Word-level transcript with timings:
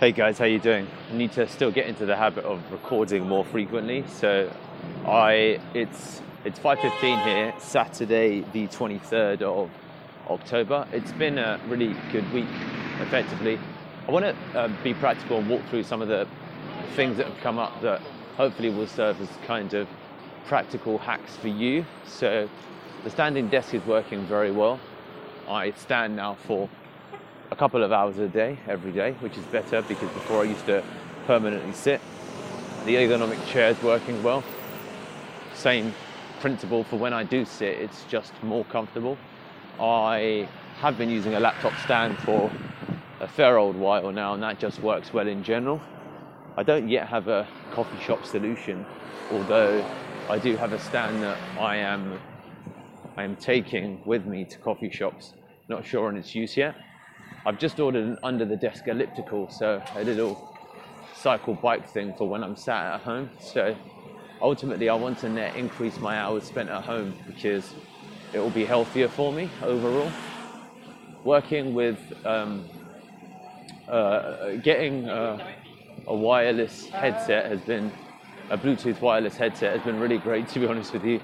Hey 0.00 0.12
guys, 0.12 0.38
how 0.38 0.44
you 0.44 0.60
doing? 0.60 0.86
I 1.10 1.16
need 1.16 1.32
to 1.32 1.48
still 1.48 1.72
get 1.72 1.88
into 1.88 2.06
the 2.06 2.14
habit 2.14 2.44
of 2.44 2.62
recording 2.70 3.26
more 3.26 3.44
frequently. 3.44 4.04
So 4.06 4.48
I 5.04 5.58
it's 5.74 6.22
it's 6.44 6.60
5:15 6.60 7.24
here, 7.24 7.52
Saturday 7.58 8.44
the 8.52 8.68
23rd 8.68 9.42
of 9.42 9.68
October. 10.30 10.86
It's 10.92 11.10
been 11.10 11.36
a 11.36 11.58
really 11.66 11.96
good 12.12 12.32
week, 12.32 12.46
effectively. 13.00 13.58
I 14.06 14.12
want 14.12 14.24
to 14.24 14.36
uh, 14.56 14.68
be 14.84 14.94
practical 14.94 15.38
and 15.38 15.50
walk 15.50 15.62
through 15.68 15.82
some 15.82 16.00
of 16.00 16.06
the 16.06 16.28
things 16.94 17.16
that 17.16 17.26
have 17.26 17.38
come 17.38 17.58
up 17.58 17.80
that 17.80 18.00
hopefully 18.36 18.70
will 18.70 18.86
serve 18.86 19.20
as 19.20 19.28
kind 19.48 19.74
of 19.74 19.88
practical 20.46 20.98
hacks 20.98 21.34
for 21.34 21.48
you. 21.48 21.84
So 22.06 22.48
the 23.02 23.10
standing 23.10 23.48
desk 23.48 23.74
is 23.74 23.84
working 23.84 24.24
very 24.26 24.52
well. 24.52 24.78
I 25.48 25.72
stand 25.72 26.14
now 26.14 26.34
for 26.46 26.68
a 27.50 27.56
couple 27.56 27.82
of 27.82 27.92
hours 27.92 28.18
a 28.18 28.28
day, 28.28 28.58
every 28.66 28.92
day, 28.92 29.12
which 29.20 29.36
is 29.36 29.44
better 29.46 29.82
because 29.82 30.10
before 30.10 30.42
I 30.42 30.44
used 30.44 30.66
to 30.66 30.82
permanently 31.26 31.72
sit. 31.72 32.00
The 32.84 32.94
ergonomic 32.94 33.44
chair 33.46 33.70
is 33.70 33.82
working 33.82 34.22
well. 34.22 34.44
Same 35.54 35.94
principle 36.40 36.84
for 36.84 36.96
when 36.96 37.12
I 37.12 37.24
do 37.24 37.44
sit, 37.44 37.78
it's 37.78 38.04
just 38.04 38.32
more 38.42 38.64
comfortable. 38.66 39.18
I 39.80 40.48
have 40.80 40.96
been 40.96 41.10
using 41.10 41.34
a 41.34 41.40
laptop 41.40 41.72
stand 41.84 42.18
for 42.18 42.50
a 43.20 43.28
fair 43.28 43.58
old 43.58 43.76
while 43.76 44.12
now, 44.12 44.34
and 44.34 44.42
that 44.42 44.58
just 44.58 44.80
works 44.80 45.12
well 45.12 45.26
in 45.26 45.42
general. 45.42 45.80
I 46.56 46.62
don't 46.62 46.88
yet 46.88 47.08
have 47.08 47.28
a 47.28 47.46
coffee 47.72 48.00
shop 48.02 48.24
solution, 48.24 48.86
although 49.32 49.84
I 50.28 50.38
do 50.38 50.56
have 50.56 50.72
a 50.72 50.78
stand 50.78 51.22
that 51.22 51.38
I 51.58 51.76
am 51.76 52.20
I 53.16 53.24
am 53.24 53.34
taking 53.34 54.00
with 54.04 54.26
me 54.26 54.44
to 54.44 54.58
coffee 54.58 54.90
shops. 54.90 55.34
Not 55.68 55.84
sure 55.84 56.06
on 56.06 56.16
its 56.16 56.36
use 56.36 56.56
yet. 56.56 56.76
I've 57.48 57.58
just 57.58 57.80
ordered 57.80 58.04
an 58.04 58.18
under 58.22 58.44
the 58.44 58.56
desk 58.56 58.88
elliptical, 58.88 59.48
so 59.48 59.82
a 59.96 60.04
little 60.04 60.54
cycle 61.14 61.54
bike 61.54 61.88
thing 61.88 62.12
for 62.12 62.28
when 62.28 62.44
I'm 62.44 62.54
sat 62.54 62.96
at 62.96 63.00
home. 63.00 63.30
So 63.40 63.74
ultimately, 64.42 64.90
I 64.90 64.94
want 64.94 65.16
to 65.20 65.30
net 65.30 65.56
increase 65.56 65.98
my 65.98 66.18
hours 66.18 66.44
spent 66.44 66.68
at 66.68 66.84
home 66.84 67.14
because 67.26 67.72
it 68.34 68.38
will 68.38 68.50
be 68.50 68.66
healthier 68.66 69.08
for 69.08 69.32
me 69.32 69.48
overall. 69.62 70.12
Working 71.24 71.72
with 71.72 71.98
um, 72.26 72.68
uh, 73.88 74.56
getting 74.56 75.08
uh, 75.08 75.54
a 76.06 76.14
wireless 76.14 76.88
headset 76.88 77.46
has 77.46 77.62
been 77.62 77.90
a 78.50 78.58
Bluetooth 78.58 79.00
wireless 79.00 79.38
headset 79.38 79.74
has 79.74 79.82
been 79.86 79.98
really 79.98 80.18
great 80.18 80.48
to 80.48 80.60
be 80.60 80.66
honest 80.66 80.92
with 80.92 81.02
you, 81.02 81.18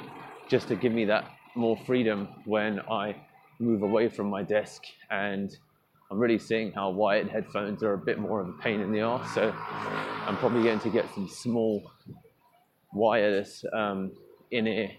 just 0.49 0.69
to 0.69 0.75
give 0.75 0.93
me 0.95 1.05
that 1.05 1.27
more 1.55 1.77
freedom 1.77 2.29
when 2.47 2.81
I 2.91 3.15
move 3.59 3.83
away 3.83 4.09
from 4.09 4.31
my 4.31 4.43
desk 4.43 4.85
and 5.11 5.55
I'm 6.15 6.21
really 6.21 6.39
seeing 6.39 6.71
how 6.71 6.91
wired 6.91 7.29
headphones 7.29 7.83
are 7.83 7.95
a 7.95 7.99
bit 7.99 8.21
more 8.21 8.41
of 8.41 8.49
a 8.49 8.53
pain 8.53 8.79
in 8.79 8.93
the 8.93 9.01
ass. 9.01 9.35
So 9.35 9.53
I'm 9.53 10.37
probably 10.37 10.63
going 10.63 10.79
to 10.79 10.89
get 10.89 11.13
some 11.13 11.29
small 11.29 11.91
wireless 12.93 13.65
um, 13.73 14.13
in-ear 14.53 14.93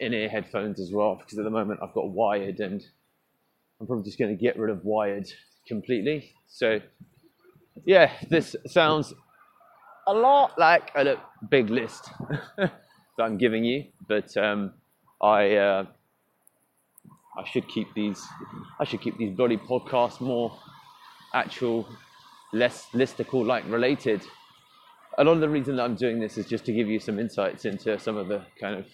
in-ear 0.00 0.28
headphones 0.28 0.80
as 0.80 0.90
well 0.90 1.14
because 1.14 1.38
at 1.38 1.44
the 1.44 1.50
moment 1.50 1.78
I've 1.80 1.94
got 1.94 2.08
wired 2.08 2.58
and 2.58 2.84
I'm 3.80 3.86
probably 3.86 4.02
just 4.02 4.18
going 4.18 4.36
to 4.36 4.42
get 4.42 4.58
rid 4.58 4.70
of 4.70 4.84
wired 4.84 5.32
completely. 5.68 6.32
So 6.48 6.80
yeah, 7.84 8.10
this 8.28 8.56
sounds 8.66 9.14
a 10.08 10.12
lot 10.12 10.58
like 10.58 10.90
a 10.96 11.18
big 11.50 11.70
list 11.70 12.10
that 12.56 12.72
I'm 13.20 13.38
giving 13.38 13.64
you, 13.64 13.84
but 14.08 14.36
um, 14.36 14.72
I. 15.22 15.54
Uh, 15.54 15.84
I 17.36 17.44
should 17.44 17.66
keep 17.68 17.92
these 17.94 18.22
I 18.78 18.84
should 18.84 19.00
keep 19.00 19.16
these 19.16 19.34
bloody 19.34 19.56
podcasts 19.56 20.20
more 20.20 20.56
actual, 21.34 21.88
less 22.52 22.86
listicle 22.92 23.46
like 23.46 23.64
related. 23.68 24.22
A 25.18 25.24
lot 25.24 25.32
of 25.32 25.40
the 25.40 25.48
reason 25.48 25.76
that 25.76 25.84
I'm 25.84 25.94
doing 25.94 26.20
this 26.20 26.38
is 26.38 26.46
just 26.46 26.64
to 26.66 26.72
give 26.72 26.88
you 26.88 26.98
some 26.98 27.18
insights 27.18 27.64
into 27.64 27.98
some 27.98 28.16
of 28.16 28.28
the 28.28 28.42
kind 28.60 28.76
of 28.76 28.86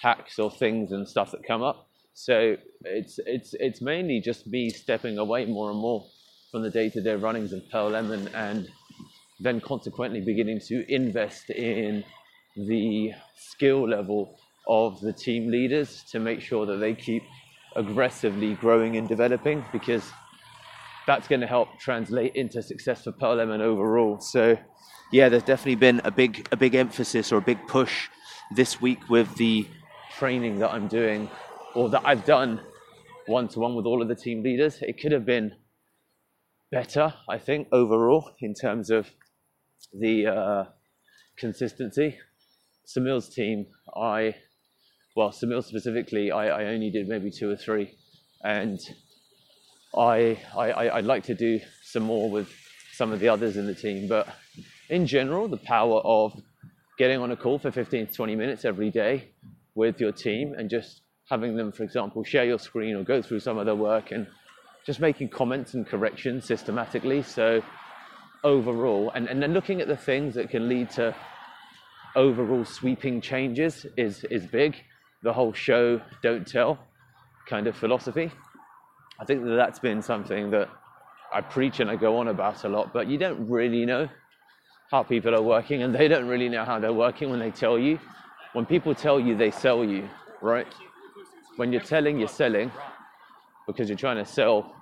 hacks 0.00 0.38
or 0.38 0.50
things 0.50 0.92
and 0.92 1.08
stuff 1.08 1.30
that 1.32 1.44
come 1.46 1.62
up. 1.62 1.88
So 2.14 2.56
it's 2.84 3.18
it's 3.26 3.54
it's 3.54 3.80
mainly 3.80 4.20
just 4.20 4.46
me 4.46 4.70
stepping 4.70 5.18
away 5.18 5.46
more 5.46 5.70
and 5.70 5.78
more 5.78 6.04
from 6.50 6.62
the 6.62 6.70
day-to-day 6.70 7.16
runnings 7.16 7.52
of 7.52 7.68
Pearl 7.70 7.90
Lemon 7.90 8.28
and 8.28 8.68
then 9.40 9.60
consequently 9.60 10.20
beginning 10.20 10.60
to 10.60 10.84
invest 10.92 11.50
in 11.50 12.04
the 12.56 13.10
skill 13.36 13.88
level 13.88 14.38
of 14.68 15.00
the 15.00 15.12
team 15.12 15.50
leaders 15.50 16.04
to 16.10 16.20
make 16.20 16.40
sure 16.40 16.64
that 16.66 16.76
they 16.76 16.94
keep 16.94 17.24
aggressively 17.76 18.54
growing 18.54 18.96
and 18.96 19.08
developing 19.08 19.64
because 19.72 20.10
that's 21.06 21.28
going 21.28 21.40
to 21.40 21.46
help 21.46 21.68
translate 21.78 22.34
into 22.34 22.62
success 22.62 23.04
for 23.04 23.12
Pearl 23.12 23.36
Lemon 23.36 23.60
overall. 23.60 24.20
So, 24.20 24.56
yeah, 25.12 25.28
there's 25.28 25.42
definitely 25.42 25.74
been 25.76 26.00
a 26.04 26.10
big 26.10 26.48
a 26.52 26.56
big 26.56 26.74
emphasis 26.74 27.32
or 27.32 27.38
a 27.38 27.42
big 27.42 27.66
push 27.68 28.08
this 28.54 28.80
week 28.80 29.08
with 29.08 29.34
the 29.36 29.66
training 30.16 30.58
that 30.60 30.70
I'm 30.70 30.88
doing 30.88 31.28
or 31.74 31.88
that 31.90 32.02
I've 32.04 32.24
done 32.24 32.60
one 33.26 33.48
to 33.48 33.60
one 33.60 33.74
with 33.74 33.86
all 33.86 34.02
of 34.02 34.08
the 34.08 34.14
team 34.14 34.42
leaders. 34.42 34.78
It 34.80 35.00
could 35.00 35.12
have 35.12 35.26
been 35.26 35.54
better, 36.70 37.14
I 37.28 37.38
think, 37.38 37.68
overall 37.72 38.30
in 38.40 38.54
terms 38.54 38.90
of 38.90 39.10
the 39.92 40.26
uh, 40.26 40.64
consistency. 41.36 42.18
Samil's 42.86 43.28
team, 43.28 43.66
I 43.96 44.34
well, 45.14 45.30
Samil 45.30 45.62
specifically, 45.62 46.32
I, 46.32 46.48
I 46.48 46.64
only 46.66 46.90
did 46.90 47.08
maybe 47.08 47.30
two 47.30 47.48
or 47.50 47.56
three, 47.56 47.94
and 48.42 48.80
I, 49.96 50.40
I 50.56 50.90
I'd 50.96 51.04
like 51.04 51.24
to 51.24 51.34
do 51.34 51.60
some 51.82 52.02
more 52.02 52.28
with 52.28 52.48
some 52.92 53.12
of 53.12 53.20
the 53.20 53.28
others 53.28 53.56
in 53.56 53.66
the 53.66 53.74
team. 53.74 54.08
But 54.08 54.28
in 54.88 55.06
general, 55.06 55.46
the 55.46 55.56
power 55.56 56.00
of 56.00 56.40
getting 56.98 57.20
on 57.20 57.30
a 57.30 57.36
call 57.36 57.58
for 57.58 57.70
15 57.70 58.08
to 58.08 58.12
20 58.12 58.36
minutes 58.36 58.64
every 58.64 58.90
day 58.90 59.28
with 59.74 60.00
your 60.00 60.12
team 60.12 60.54
and 60.56 60.68
just 60.68 61.02
having 61.28 61.56
them, 61.56 61.72
for 61.72 61.84
example, 61.84 62.22
share 62.24 62.44
your 62.44 62.58
screen 62.58 62.96
or 62.96 63.02
go 63.02 63.22
through 63.22 63.40
some 63.40 63.58
of 63.58 63.66
their 63.66 63.74
work 63.74 64.10
and 64.12 64.26
just 64.84 65.00
making 65.00 65.28
comments 65.28 65.74
and 65.74 65.86
corrections 65.86 66.44
systematically. 66.44 67.22
So 67.22 67.62
overall, 68.42 69.10
and, 69.14 69.28
and 69.28 69.42
then 69.42 69.54
looking 69.54 69.80
at 69.80 69.88
the 69.88 69.96
things 69.96 70.34
that 70.34 70.50
can 70.50 70.68
lead 70.68 70.90
to 70.90 71.14
overall 72.14 72.64
sweeping 72.64 73.20
changes 73.20 73.86
is, 73.96 74.24
is 74.24 74.46
big 74.46 74.76
the 75.24 75.32
whole 75.32 75.52
show 75.52 76.00
don't 76.22 76.46
tell 76.46 76.78
kind 77.48 77.66
of 77.66 77.74
philosophy. 77.76 78.30
I 79.18 79.24
think 79.24 79.42
that 79.44 79.56
that's 79.56 79.78
been 79.78 80.02
something 80.02 80.50
that 80.50 80.68
I 81.32 81.40
preach 81.40 81.80
and 81.80 81.90
I 81.90 81.96
go 81.96 82.18
on 82.18 82.28
about 82.28 82.62
a 82.64 82.68
lot, 82.68 82.92
but 82.92 83.08
you 83.08 83.16
don't 83.18 83.48
really 83.48 83.86
know 83.86 84.08
how 84.90 85.02
people 85.02 85.34
are 85.34 85.42
working 85.42 85.82
and 85.82 85.94
they 85.94 86.08
don't 86.08 86.28
really 86.28 86.48
know 86.48 86.64
how 86.64 86.78
they're 86.78 86.92
working 86.92 87.30
when 87.30 87.40
they 87.40 87.50
tell 87.50 87.78
you. 87.78 87.98
When 88.52 88.66
people 88.66 88.94
tell 88.94 89.18
you, 89.18 89.34
they 89.36 89.50
sell 89.50 89.82
you, 89.82 90.08
right? 90.42 90.66
When 91.56 91.72
you're 91.72 91.80
telling, 91.80 92.18
you're 92.18 92.28
selling 92.28 92.70
because 93.66 93.88
you're 93.88 93.98
trying 93.98 94.18
to 94.22 94.26
sell, 94.26 94.74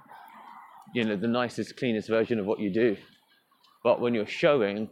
you 0.92 1.04
know, 1.04 1.16
the 1.16 1.28
nicest, 1.28 1.76
cleanest 1.76 2.08
version 2.08 2.40
of 2.40 2.46
what 2.46 2.58
you 2.58 2.70
do. 2.70 2.96
But 3.84 4.00
when 4.00 4.12
you're 4.12 4.26
showing, 4.26 4.90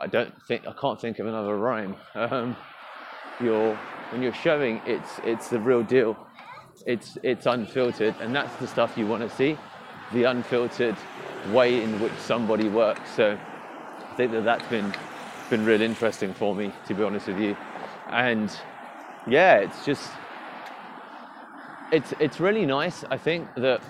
I 0.00 0.06
don't 0.06 0.34
think, 0.46 0.66
I 0.66 0.72
can't 0.78 1.00
think 1.00 1.18
of 1.18 1.26
another 1.26 1.56
rhyme. 1.56 1.96
Um, 2.14 2.56
you're 3.42 3.76
when 4.10 4.22
you're 4.22 4.34
showing 4.34 4.80
it's 4.86 5.18
it's 5.24 5.48
the 5.48 5.58
real 5.58 5.82
deal. 5.82 6.16
It's 6.86 7.18
it's 7.22 7.46
unfiltered, 7.46 8.14
and 8.20 8.34
that's 8.34 8.54
the 8.56 8.66
stuff 8.66 8.96
you 8.96 9.06
want 9.06 9.22
to 9.22 9.34
see, 9.34 9.58
the 10.12 10.24
unfiltered 10.24 10.96
way 11.50 11.82
in 11.82 12.00
which 12.00 12.12
somebody 12.18 12.68
works. 12.68 13.10
So 13.14 13.38
I 14.10 14.14
think 14.14 14.32
that 14.32 14.44
that's 14.44 14.66
been 14.68 14.92
been 15.50 15.64
real 15.64 15.82
interesting 15.82 16.34
for 16.34 16.54
me, 16.54 16.72
to 16.86 16.94
be 16.94 17.02
honest 17.02 17.26
with 17.26 17.38
you. 17.38 17.56
And 18.08 18.50
yeah, 19.26 19.56
it's 19.56 19.84
just 19.84 20.10
it's 21.92 22.12
it's 22.18 22.40
really 22.40 22.66
nice. 22.66 23.04
I 23.10 23.18
think 23.18 23.48
that 23.56 23.82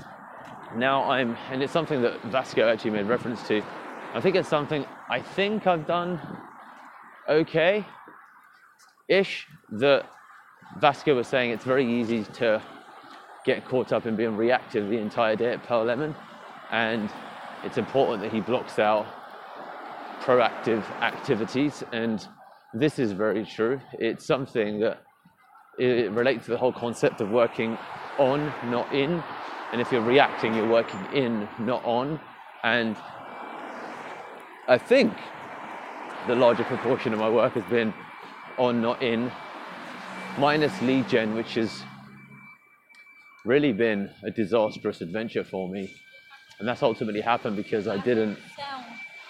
now 0.76 1.04
I'm, 1.10 1.36
and 1.50 1.62
it's 1.62 1.72
something 1.72 2.02
that 2.02 2.20
Vasco 2.24 2.68
actually 2.68 2.92
made 2.92 3.06
reference 3.06 3.46
to. 3.48 3.62
I 4.14 4.20
think 4.20 4.36
it's 4.36 4.48
something 4.48 4.86
I 5.10 5.20
think 5.20 5.66
I've 5.66 5.86
done 5.86 6.20
okay 7.28 7.86
ish 9.12 9.46
that 9.70 10.06
Vasco 10.78 11.14
was 11.14 11.28
saying 11.28 11.50
it's 11.50 11.64
very 11.64 11.86
easy 12.00 12.24
to 12.24 12.62
get 13.44 13.66
caught 13.66 13.92
up 13.92 14.06
in 14.06 14.16
being 14.16 14.36
reactive 14.36 14.88
the 14.88 14.98
entire 14.98 15.36
day 15.36 15.52
at 15.52 15.62
Pearl 15.64 15.84
Lemon, 15.84 16.14
and 16.70 17.10
it's 17.64 17.78
important 17.78 18.22
that 18.22 18.32
he 18.32 18.40
blocks 18.40 18.78
out 18.78 19.06
proactive 20.20 20.82
activities. 21.00 21.82
And 21.92 22.26
this 22.72 22.98
is 22.98 23.12
very 23.12 23.44
true. 23.44 23.80
It's 23.98 24.24
something 24.24 24.80
that 24.80 25.02
it 25.78 26.10
relates 26.12 26.44
to 26.46 26.52
the 26.52 26.58
whole 26.58 26.72
concept 26.72 27.20
of 27.20 27.30
working 27.30 27.76
on, 28.18 28.52
not 28.70 28.92
in. 28.94 29.22
And 29.72 29.80
if 29.80 29.90
you're 29.90 30.02
reacting, 30.02 30.54
you're 30.54 30.68
working 30.68 31.00
in, 31.12 31.48
not 31.58 31.84
on. 31.84 32.20
And 32.62 32.96
I 34.68 34.78
think 34.78 35.12
the 36.26 36.36
larger 36.36 36.64
proportion 36.64 37.12
of 37.12 37.18
my 37.18 37.28
work 37.28 37.54
has 37.54 37.64
been 37.64 37.92
on, 38.58 38.80
not 38.80 39.02
in, 39.02 39.30
minus 40.38 40.80
lead 40.82 41.08
gen, 41.08 41.34
which 41.34 41.54
has 41.54 41.82
really 43.44 43.72
been 43.72 44.10
a 44.24 44.30
disastrous 44.30 45.00
adventure 45.00 45.44
for 45.44 45.68
me. 45.68 45.92
and 46.58 46.68
that's 46.68 46.82
ultimately 46.82 47.20
happened 47.20 47.56
because 47.56 47.88
I 47.88 47.98
didn't 47.98 48.38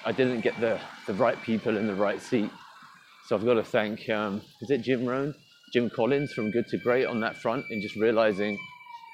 I 0.05 0.13
didn't 0.13 0.41
get 0.41 0.59
the 0.61 0.81
the 1.07 1.15
right 1.15 1.41
people 1.43 1.77
in 1.77 1.87
the 1.87 1.95
right 1.95 2.21
seat. 2.21 2.51
So 3.27 3.37
I've 3.37 3.45
got 3.45 3.55
to 3.55 3.65
thank 3.65 4.09
um, 4.11 4.43
is 4.61 4.71
it 4.71 4.83
Jim 4.83 5.07
Rohn, 5.07 5.35
Jim 5.73 5.89
Collins 5.91 6.33
from 6.33 6.51
Good 6.51 6.67
to 6.69 6.79
Great 6.79 7.07
on 7.07 7.21
that 7.21 7.37
front, 7.37 7.65
and 7.71 7.81
just 7.81 7.97
realizing 7.97 8.59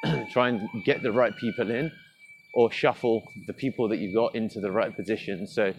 try 0.33 0.49
and 0.49 0.69
get 0.85 1.03
the 1.03 1.13
right 1.13 1.37
people 1.37 1.71
in, 1.71 1.93
or 2.55 2.73
shuffle 2.73 3.23
the 3.47 3.53
people 3.53 3.89
that 3.89 3.99
you've 3.99 4.15
got 4.15 4.35
into 4.35 4.61
the 4.61 4.73
right 4.73 4.95
position. 4.97 5.47
So 5.47 5.75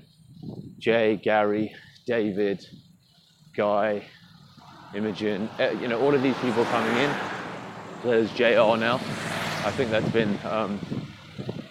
Jay, 0.78 1.20
Gary, 1.22 1.74
David, 2.08 2.64
Guy, 3.58 4.06
Imogen, 4.94 5.50
uh, 5.60 5.70
you 5.80 5.88
know, 5.88 6.00
all 6.02 6.16
of 6.16 6.24
these 6.24 6.38
people 6.38 6.66
coming 6.66 6.96
in. 6.98 7.16
There's 8.04 8.32
JR 8.32 8.78
now. 8.78 8.96
I 9.66 9.72
think 9.72 9.92
that's 9.92 10.10
been 10.10 10.40
um, 10.46 10.80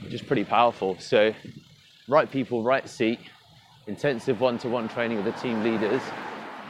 just 0.09 0.27
pretty 0.27 0.45
powerful. 0.45 0.99
So, 0.99 1.35
right 2.07 2.31
people, 2.31 2.63
right 2.63 2.89
seat, 2.89 3.19
intensive 3.87 4.41
one 4.41 4.59
to 4.59 4.69
one 4.69 4.89
training 4.89 5.17
with 5.17 5.27
the 5.27 5.41
team 5.41 5.65
leaders, 5.65 6.03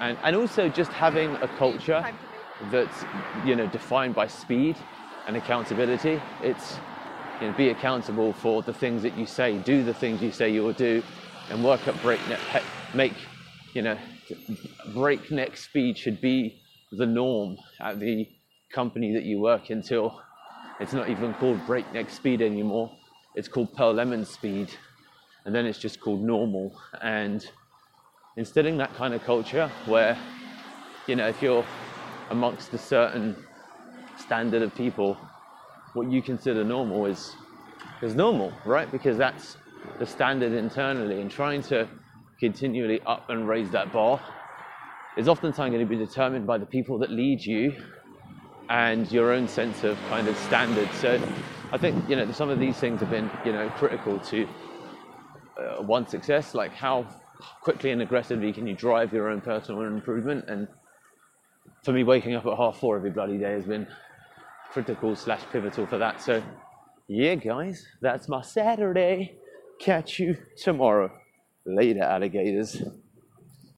and, 0.00 0.16
and 0.22 0.36
also 0.36 0.68
just 0.68 0.92
having 0.92 1.34
a 1.36 1.48
culture 1.48 2.04
that's 2.70 3.04
you 3.44 3.54
know 3.54 3.66
defined 3.66 4.14
by 4.14 4.26
speed 4.26 4.76
and 5.26 5.36
accountability. 5.36 6.20
It's 6.42 6.78
you 7.40 7.48
know, 7.48 7.56
be 7.56 7.68
accountable 7.68 8.32
for 8.32 8.62
the 8.62 8.72
things 8.72 9.02
that 9.02 9.16
you 9.16 9.26
say, 9.26 9.58
do 9.58 9.84
the 9.84 9.94
things 9.94 10.22
you 10.22 10.32
say 10.32 10.50
you 10.50 10.62
will 10.62 10.72
do, 10.72 11.02
and 11.50 11.62
work 11.62 11.86
at 11.86 12.00
breakneck, 12.00 12.40
make 12.94 13.14
you 13.74 13.82
know 13.82 13.98
breakneck 14.94 15.56
speed 15.56 15.98
should 15.98 16.20
be 16.20 16.60
the 16.92 17.06
norm 17.06 17.56
at 17.80 18.00
the 18.00 18.28
company 18.72 19.12
that 19.14 19.25
you 19.25 19.38
work 19.40 19.70
until 19.70 20.20
it's 20.80 20.92
not 20.92 21.08
even 21.08 21.34
called 21.34 21.64
breakneck 21.66 22.10
speed 22.10 22.40
anymore. 22.40 22.90
It's 23.34 23.48
called 23.48 23.75
Pearl 23.75 23.94
Lemon 23.94 24.25
speed. 24.25 24.70
And 25.44 25.54
then 25.54 25.66
it's 25.66 25.78
just 25.78 26.00
called 26.00 26.22
normal. 26.22 26.78
And 27.02 27.44
instilling 28.36 28.76
that 28.78 28.94
kind 28.94 29.14
of 29.14 29.25
culture 29.25 29.70
where, 29.86 30.16
you 31.06 31.16
know, 31.16 31.26
if 31.26 31.42
you're 31.42 31.64
amongst 32.31 32.72
a 32.74 32.78
certain 32.78 33.34
standard 34.19 34.62
of 34.62 34.74
people, 34.74 35.16
what 35.94 36.10
you 36.10 36.22
consider 36.22 36.62
normal 36.64 37.06
is, 37.06 37.34
is 38.02 38.14
normal, 38.14 38.52
right? 38.64 38.90
Because 38.92 39.16
that's 39.16 39.56
the 39.98 40.06
standard 40.06 40.52
internally. 40.52 41.20
And 41.20 41.31
trying 41.31 41.62
to 41.62 41.88
continually 42.38 43.00
up 43.02 43.31
and 43.31 43.49
raise 43.49 43.70
that 43.70 43.93
bar 43.93 44.20
is 45.17 45.29
oftentimes 45.29 45.73
going 45.73 45.85
to 45.85 45.88
be 45.88 45.96
determined 45.96 46.46
by 46.46 46.58
the 46.58 46.67
people 46.67 46.99
that 46.99 47.11
lead 47.11 47.44
you 47.44 47.75
and 48.69 49.11
your 49.11 49.32
own 49.32 49.49
sense 49.49 49.82
of 49.82 49.99
kind 50.08 50.29
of 50.29 50.37
standard. 50.38 50.88
So 50.94 51.20
I 51.73 51.79
think 51.79 52.08
you 52.08 52.17
know 52.17 52.31
some 52.32 52.50
of 52.50 52.58
these 52.58 52.76
things 52.76 53.00
have 53.00 53.11
been 53.11 53.31
you 53.44 53.52
know 53.52 53.69
critical 53.70 54.19
to 54.19 54.49
uh, 55.58 55.82
one 55.82 56.06
success, 56.06 56.55
like 56.55 56.73
how 56.73 57.06
quickly 57.62 57.90
and 57.90 58.02
aggressively 58.02 58.52
can 58.52 58.67
you 58.67 58.75
drive 58.75 59.12
your 59.12 59.29
own 59.29 59.41
personal 59.41 59.82
improvement. 59.82 60.44
And 60.49 60.69
for 61.82 61.93
me, 61.93 62.05
waking 62.05 62.34
up 62.34 62.46
at 62.46 62.56
half 62.56 62.79
four 62.79 62.96
every 62.96 63.11
bloody 63.11 63.38
day 63.38 63.52
has 63.52 63.64
been 63.64 63.87
critical 64.70 65.17
slash 65.17 65.41
pivotal 65.50 65.87
for 65.87 65.99
that. 65.99 66.23
So 66.23 66.43
yeah, 67.08 67.34
guys, 67.34 67.87
that's 68.00 68.29
my 68.29 68.43
Saturday. 68.43 69.38
Catch 69.81 70.19
you 70.19 70.37
tomorrow. 70.56 71.11
Later, 71.69 72.03
alligators. 72.03 72.82